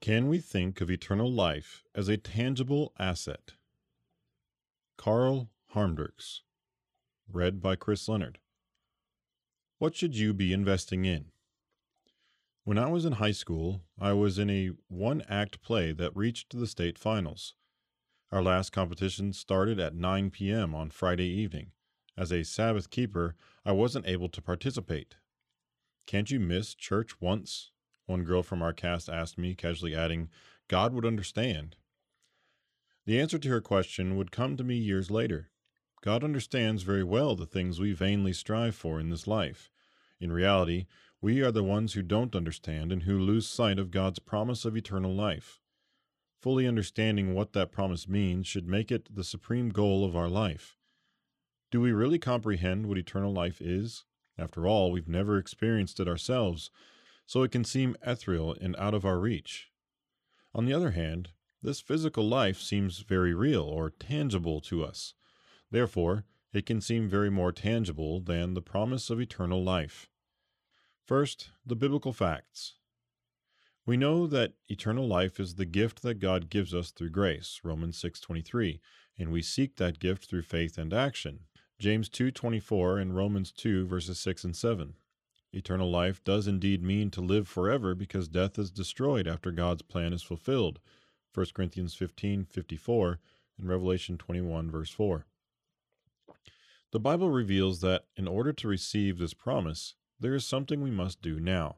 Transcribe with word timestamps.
Can 0.00 0.28
we 0.28 0.38
think 0.38 0.80
of 0.80 0.90
eternal 0.90 1.32
life 1.32 1.82
as 1.94 2.08
a 2.08 2.16
tangible 2.16 2.92
asset? 2.98 3.52
Carl 4.96 5.50
Harmdrix. 5.74 6.40
Read 7.30 7.60
by 7.62 7.74
Chris 7.74 8.08
Leonard. 8.08 8.38
What 9.78 9.94
should 9.94 10.16
you 10.16 10.32
be 10.32 10.52
investing 10.52 11.04
in? 11.04 11.26
When 12.64 12.78
I 12.78 12.86
was 12.86 13.04
in 13.04 13.14
high 13.14 13.32
school, 13.32 13.82
I 14.00 14.12
was 14.12 14.38
in 14.38 14.48
a 14.48 14.70
one 14.88 15.22
act 15.28 15.62
play 15.62 15.92
that 15.92 16.16
reached 16.16 16.58
the 16.58 16.66
state 16.66 16.98
finals. 16.98 17.54
Our 18.32 18.42
last 18.42 18.70
competition 18.70 19.32
started 19.32 19.78
at 19.78 19.94
9 19.94 20.30
p.m. 20.30 20.74
on 20.74 20.90
Friday 20.90 21.28
evening. 21.28 21.72
As 22.16 22.32
a 22.32 22.42
Sabbath 22.42 22.90
keeper, 22.90 23.36
I 23.64 23.72
wasn't 23.72 24.06
able 24.06 24.28
to 24.30 24.40
participate. 24.42 25.16
Can't 26.06 26.30
you 26.30 26.40
miss 26.40 26.74
church 26.74 27.20
once? 27.20 27.70
One 28.06 28.24
girl 28.24 28.42
from 28.42 28.62
our 28.62 28.72
cast 28.72 29.08
asked 29.08 29.38
me, 29.38 29.54
casually 29.54 29.94
adding, 29.94 30.28
God 30.68 30.92
would 30.92 31.06
understand. 31.06 31.76
The 33.06 33.20
answer 33.20 33.38
to 33.38 33.48
her 33.48 33.60
question 33.60 34.16
would 34.16 34.32
come 34.32 34.56
to 34.56 34.64
me 34.64 34.76
years 34.76 35.10
later. 35.10 35.50
God 36.02 36.22
understands 36.22 36.82
very 36.82 37.04
well 37.04 37.34
the 37.34 37.46
things 37.46 37.80
we 37.80 37.92
vainly 37.92 38.32
strive 38.32 38.74
for 38.74 39.00
in 39.00 39.08
this 39.08 39.26
life. 39.26 39.70
In 40.20 40.32
reality, 40.32 40.86
we 41.20 41.40
are 41.40 41.52
the 41.52 41.64
ones 41.64 41.94
who 41.94 42.02
don't 42.02 42.36
understand 42.36 42.92
and 42.92 43.04
who 43.04 43.18
lose 43.18 43.48
sight 43.48 43.78
of 43.78 43.90
God's 43.90 44.18
promise 44.18 44.66
of 44.66 44.76
eternal 44.76 45.14
life. 45.14 45.60
Fully 46.42 46.66
understanding 46.66 47.32
what 47.32 47.54
that 47.54 47.72
promise 47.72 48.06
means 48.06 48.46
should 48.46 48.68
make 48.68 48.92
it 48.92 49.08
the 49.14 49.24
supreme 49.24 49.70
goal 49.70 50.04
of 50.04 50.14
our 50.14 50.28
life. 50.28 50.76
Do 51.70 51.80
we 51.80 51.92
really 51.92 52.18
comprehend 52.18 52.86
what 52.86 52.98
eternal 52.98 53.32
life 53.32 53.62
is? 53.62 54.04
After 54.36 54.66
all, 54.66 54.92
we've 54.92 55.08
never 55.08 55.38
experienced 55.38 55.98
it 56.00 56.08
ourselves, 56.08 56.70
so 57.26 57.42
it 57.42 57.50
can 57.50 57.64
seem 57.64 57.96
ethereal 58.02 58.56
and 58.60 58.76
out 58.76 58.94
of 58.94 59.04
our 59.04 59.18
reach. 59.18 59.70
On 60.54 60.64
the 60.64 60.72
other 60.72 60.92
hand, 60.92 61.30
this 61.62 61.80
physical 61.80 62.28
life 62.28 62.60
seems 62.60 62.98
very 62.98 63.34
real 63.34 63.62
or 63.62 63.90
tangible 63.90 64.60
to 64.62 64.84
us. 64.84 65.14
Therefore, 65.70 66.24
it 66.52 66.66
can 66.66 66.80
seem 66.80 67.08
very 67.08 67.30
more 67.30 67.52
tangible 67.52 68.20
than 68.20 68.54
the 68.54 68.62
promise 68.62 69.10
of 69.10 69.20
eternal 69.20 69.62
life. 69.62 70.08
First, 71.04 71.50
the 71.66 71.74
biblical 71.74 72.12
facts. 72.12 72.74
We 73.86 73.96
know 73.96 74.26
that 74.26 74.54
eternal 74.68 75.06
life 75.06 75.38
is 75.38 75.56
the 75.56 75.66
gift 75.66 76.02
that 76.02 76.20
God 76.20 76.48
gives 76.48 76.74
us 76.74 76.90
through 76.90 77.10
grace, 77.10 77.60
Romans 77.64 77.98
6:23, 77.98 78.80
and 79.18 79.30
we 79.30 79.42
seek 79.42 79.76
that 79.76 79.98
gift 79.98 80.26
through 80.26 80.42
faith 80.42 80.78
and 80.78 80.94
action, 80.94 81.46
James 81.78 82.08
2:24 82.08 82.98
and 82.98 83.16
Romans 83.16 83.52
2 83.52 83.86
verses 83.86 84.18
6 84.20 84.44
and 84.44 84.56
7. 84.56 84.94
Eternal 85.54 85.88
life 85.88 86.22
does 86.24 86.48
indeed 86.48 86.82
mean 86.82 87.10
to 87.12 87.20
live 87.20 87.46
forever 87.46 87.94
because 87.94 88.26
death 88.26 88.58
is 88.58 88.72
destroyed 88.72 89.28
after 89.28 89.52
God's 89.52 89.82
plan 89.82 90.12
is 90.12 90.22
fulfilled. 90.22 90.80
1 91.32 91.46
Corinthians 91.54 91.94
15:54 91.94 93.18
and 93.58 93.68
Revelation 93.68 94.18
21 94.18 94.70
verse 94.70 94.90
4. 94.90 95.26
The 96.90 97.00
Bible 97.00 97.30
reveals 97.30 97.80
that 97.82 98.06
in 98.16 98.26
order 98.26 98.52
to 98.52 98.68
receive 98.68 99.18
this 99.18 99.34
promise, 99.34 99.94
there 100.18 100.34
is 100.34 100.44
something 100.44 100.80
we 100.80 100.90
must 100.90 101.22
do 101.22 101.38
now. 101.38 101.76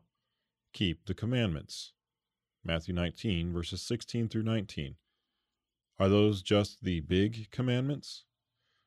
Keep 0.72 1.04
the 1.04 1.14
commandments. 1.14 1.92
Matthew 2.64 2.94
19 2.94 3.52
verses 3.52 3.82
16 3.82 4.28
through 4.28 4.42
19. 4.42 4.96
Are 5.98 6.08
those 6.08 6.42
just 6.42 6.82
the 6.82 7.00
big 7.00 7.50
commandments? 7.50 8.24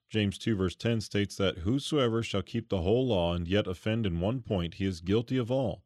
James 0.09 0.37
2 0.37 0.55
verse 0.55 0.75
10 0.75 1.01
states 1.01 1.35
that 1.35 1.59
whosoever 1.59 2.23
shall 2.23 2.41
keep 2.41 2.69
the 2.69 2.81
whole 2.81 3.07
law 3.07 3.33
and 3.33 3.47
yet 3.47 3.67
offend 3.67 4.05
in 4.05 4.19
one 4.19 4.41
point, 4.41 4.75
he 4.75 4.85
is 4.85 5.01
guilty 5.01 5.37
of 5.37 5.51
all. 5.51 5.83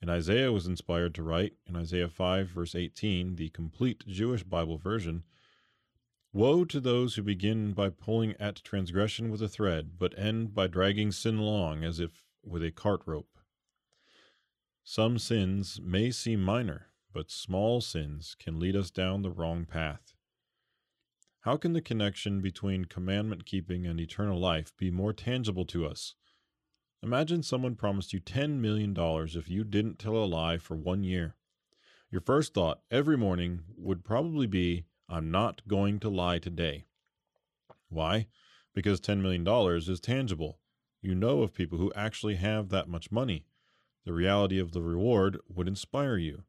And 0.00 0.08
Isaiah 0.08 0.50
was 0.50 0.66
inspired 0.66 1.14
to 1.16 1.22
write 1.22 1.54
in 1.66 1.76
Isaiah 1.76 2.08
5 2.08 2.48
verse 2.48 2.74
18, 2.74 3.36
the 3.36 3.50
complete 3.50 4.06
Jewish 4.06 4.42
Bible 4.42 4.78
version, 4.78 5.24
Woe 6.32 6.64
to 6.64 6.78
those 6.78 7.16
who 7.16 7.22
begin 7.22 7.72
by 7.72 7.90
pulling 7.90 8.36
at 8.38 8.62
transgression 8.62 9.30
with 9.30 9.42
a 9.42 9.48
thread, 9.48 9.98
but 9.98 10.16
end 10.16 10.54
by 10.54 10.68
dragging 10.68 11.10
sin 11.10 11.38
along 11.38 11.82
as 11.82 11.98
if 11.98 12.24
with 12.44 12.62
a 12.62 12.70
cart 12.70 13.02
rope. 13.04 13.36
Some 14.84 15.18
sins 15.18 15.80
may 15.82 16.12
seem 16.12 16.40
minor, 16.40 16.86
but 17.12 17.32
small 17.32 17.80
sins 17.80 18.36
can 18.38 18.60
lead 18.60 18.76
us 18.76 18.92
down 18.92 19.22
the 19.22 19.30
wrong 19.30 19.64
path. 19.64 20.14
How 21.44 21.56
can 21.56 21.72
the 21.72 21.80
connection 21.80 22.42
between 22.42 22.84
commandment 22.84 23.46
keeping 23.46 23.86
and 23.86 23.98
eternal 23.98 24.38
life 24.38 24.76
be 24.76 24.90
more 24.90 25.14
tangible 25.14 25.64
to 25.66 25.86
us? 25.86 26.14
Imagine 27.02 27.42
someone 27.42 27.76
promised 27.76 28.12
you 28.12 28.20
$10 28.20 28.58
million 28.58 28.94
if 28.98 29.48
you 29.48 29.64
didn't 29.64 29.98
tell 29.98 30.16
a 30.16 30.26
lie 30.26 30.58
for 30.58 30.76
one 30.76 31.02
year. 31.02 31.36
Your 32.10 32.20
first 32.20 32.52
thought 32.52 32.82
every 32.90 33.16
morning 33.16 33.60
would 33.74 34.04
probably 34.04 34.46
be, 34.46 34.84
I'm 35.08 35.30
not 35.30 35.66
going 35.66 35.98
to 36.00 36.10
lie 36.10 36.40
today. 36.40 36.84
Why? 37.88 38.26
Because 38.74 39.00
$10 39.00 39.22
million 39.22 39.48
is 39.78 39.98
tangible. 39.98 40.58
You 41.00 41.14
know 41.14 41.40
of 41.40 41.54
people 41.54 41.78
who 41.78 41.90
actually 41.96 42.36
have 42.36 42.68
that 42.68 42.86
much 42.86 43.10
money. 43.10 43.46
The 44.04 44.12
reality 44.12 44.58
of 44.58 44.72
the 44.72 44.82
reward 44.82 45.38
would 45.48 45.68
inspire 45.68 46.18
you 46.18 46.42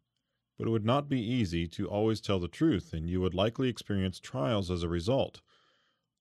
but 0.62 0.68
it 0.68 0.72
would 0.72 0.86
not 0.86 1.10
be 1.10 1.20
easy 1.20 1.68
to 1.68 1.90
always 1.90 2.22
tell 2.22 2.38
the 2.38 2.48
truth, 2.48 2.94
and 2.94 3.10
you 3.10 3.20
would 3.20 3.34
likely 3.34 3.68
experience 3.68 4.20
trials 4.20 4.70
as 4.70 4.84
a 4.84 4.88
result. 4.88 5.42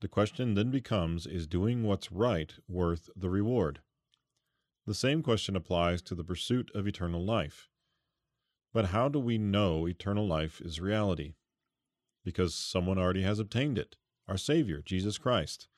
The 0.00 0.08
question 0.08 0.54
then 0.54 0.70
becomes 0.70 1.26
is 1.26 1.46
doing 1.46 1.82
what's 1.82 2.10
right 2.10 2.50
worth 2.66 3.10
the 3.14 3.28
reward? 3.28 3.80
The 4.86 4.94
same 4.94 5.22
question 5.22 5.56
applies 5.56 6.00
to 6.00 6.14
the 6.14 6.24
pursuit 6.24 6.70
of 6.74 6.86
eternal 6.86 7.22
life. 7.22 7.68
But 8.72 8.86
how 8.86 9.10
do 9.10 9.18
we 9.18 9.36
know 9.36 9.86
eternal 9.86 10.26
life 10.26 10.62
is 10.62 10.80
reality? 10.80 11.34
Because 12.24 12.54
someone 12.54 12.98
already 12.98 13.24
has 13.24 13.40
obtained 13.40 13.76
it 13.76 13.96
our 14.26 14.38
Savior, 14.38 14.80
Jesus 14.82 15.18
Christ. 15.18 15.68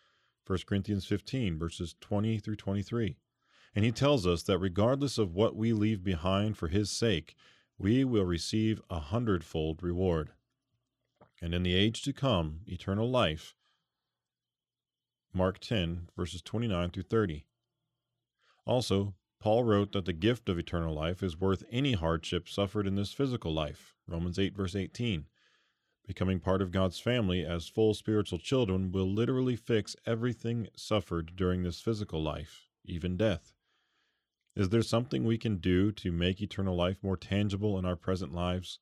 1 0.47 0.61
Corinthians 0.69 1.05
15, 1.05 1.59
verses 1.59 1.97
20 2.01 2.39
through 2.39 2.55
23. 2.55 3.17
And 3.75 3.85
he 3.85 3.91
tells 3.91 4.25
us 4.25 4.45
that 4.45 4.59
regardless 4.59 5.19
of 5.19 5.35
what 5.35 5.57
we 5.57 5.73
leave 5.73 6.05
behind 6.05 6.57
for 6.57 6.69
his 6.69 6.93
sake, 6.93 7.35
we 7.83 8.05
will 8.05 8.25
receive 8.25 8.81
a 8.89 9.01
hundredfold 9.01 9.83
reward. 9.83 10.31
And 11.41 11.53
in 11.53 11.65
the 11.65 11.75
age 11.75 12.03
to 12.03 12.13
come, 12.13 12.61
eternal 12.69 13.11
life. 13.11 13.57
Mark 15.35 15.59
10, 15.59 16.09
verses 16.17 16.43
29 16.43 16.91
through 16.91 17.03
30. 17.03 17.45
Also, 18.65 19.15
Paul 19.41 19.65
wrote 19.65 19.91
that 19.93 20.05
the 20.05 20.13
gift 20.13 20.49
of 20.49 20.61
eternal 20.61 20.95
life 20.95 21.25
is 21.25 21.41
worth 21.41 21.65
any 21.73 21.95
hardship 21.95 22.49
suffered 22.49 22.87
in 22.87 22.95
this 22.95 23.13
physical 23.13 23.53
life. 23.53 23.95
Romans 24.07 24.39
8, 24.39 24.57
verse 24.57 24.77
18. 24.77 25.27
Becoming 26.07 26.39
part 26.39 26.63
of 26.63 26.71
God's 26.71 27.01
family 27.01 27.45
as 27.45 27.67
full 27.67 27.95
spiritual 27.95 28.39
children 28.39 28.93
will 28.93 29.11
literally 29.13 29.57
fix 29.57 29.97
everything 30.07 30.69
suffered 30.77 31.35
during 31.35 31.65
this 31.65 31.81
physical 31.81 32.23
life, 32.23 32.69
even 32.85 33.17
death. 33.17 33.55
Is 34.55 34.69
there 34.69 34.83
something 34.83 35.25
we 35.25 35.39
can 35.39 35.57
do 35.57 35.93
to 35.93 36.13
make 36.13 36.43
eternal 36.43 36.77
life 36.77 36.99
more 37.03 37.17
tangible 37.17 37.79
in 37.79 37.87
our 37.87 37.97
present 37.97 38.35
lives? 38.35 38.81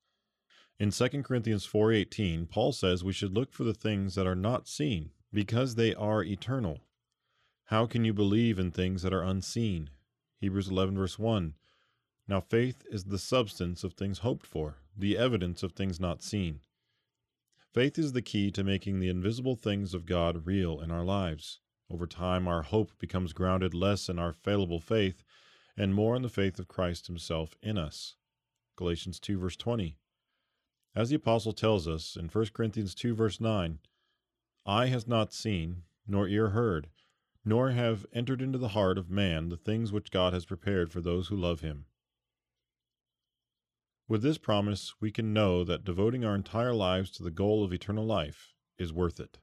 In 0.81 0.91
2 0.91 1.23
Corinthians 1.23 1.65
4:18, 1.65 2.47
Paul 2.47 2.73
says 2.73 3.05
we 3.05 3.13
should 3.13 3.35
look 3.35 3.53
for 3.53 3.63
the 3.63 3.75
things 3.75 4.17
that 4.17 4.27
are 4.27 4.35
not 4.35 4.67
seen 4.67 5.13
because 5.33 5.77
they 5.77 5.95
are 5.95 6.25
eternal. 6.25 6.81
How 7.67 7.87
can 7.87 8.05
you 8.05 8.13
believe 8.13 8.59
in 8.59 8.73
things 8.73 9.03
that 9.03 9.13
are 9.13 9.23
unseen? 9.23 9.91
Hebrews 10.39 10.69
11 10.69 10.97
verse 10.97 11.21
1. 11.21 11.55
Now 12.27 12.41
faith 12.41 12.83
is 12.91 13.05
the 13.05 13.19
substance 13.19 13.85
of 13.85 13.93
things 13.93 14.19
hoped 14.19 14.47
for, 14.47 14.79
the 14.97 15.17
evidence 15.17 15.63
of 15.63 15.73
things 15.73 16.01
not 16.01 16.21
seen. 16.21 16.63
Faith 17.73 17.97
is 17.97 18.13
the 18.13 18.23
key 18.23 18.51
to 18.51 18.65
making 18.65 18.99
the 18.99 19.09
invisible 19.09 19.55
things 19.55 19.95
of 19.95 20.05
God 20.05 20.47
real 20.47 20.81
in 20.81 20.91
our 20.91 21.05
lives. 21.05 21.61
Over 21.89 22.09
time, 22.09 22.49
our 22.49 22.63
hope 22.63 22.99
becomes 22.99 23.33
grounded 23.33 23.73
less 23.73 24.09
in 24.09 24.19
our 24.19 24.33
fallible 24.33 24.81
faith 24.81 25.23
and 25.81 25.95
more 25.95 26.15
in 26.15 26.21
the 26.21 26.29
faith 26.29 26.59
of 26.59 26.69
Christ 26.69 27.07
himself 27.07 27.57
in 27.63 27.79
us. 27.79 28.15
Galatians 28.77 29.19
2 29.19 29.39
verse 29.39 29.57
20. 29.57 29.97
As 30.95 31.09
the 31.09 31.17
apostle 31.17 31.55
tells 31.55 31.89
us 31.89 32.17
in 32.17 32.29
1 32.29 32.47
Corinthians 32.53 32.95
2 32.95 33.15
verse 33.15 33.41
9, 33.41 33.79
eye 34.67 34.87
has 34.89 35.09
not 35.09 35.33
seen, 35.33 35.85
nor 36.07 36.29
ear 36.29 36.51
heard, 36.51 36.91
nor 37.47 37.71
have 37.71 38.05
entered 38.13 38.43
into 38.43 38.59
the 38.59 38.69
heart 38.69 38.99
of 38.99 39.09
man 39.09 39.49
the 39.49 39.57
things 39.57 39.91
which 39.91 40.11
God 40.11 40.35
has 40.35 40.45
prepared 40.45 40.93
for 40.93 41.01
those 41.01 41.29
who 41.29 41.37
love 41.37 41.61
him. 41.61 41.87
With 44.07 44.21
this 44.21 44.37
promise, 44.37 44.93
we 45.01 45.11
can 45.11 45.33
know 45.33 45.65
that 45.65 45.85
devoting 45.85 46.27
our 46.27 46.35
entire 46.35 46.75
lives 46.75 47.11
to 47.13 47.23
the 47.23 47.31
goal 47.31 47.65
of 47.65 47.73
eternal 47.73 48.05
life 48.05 48.53
is 48.77 48.93
worth 48.93 49.19
it. 49.19 49.39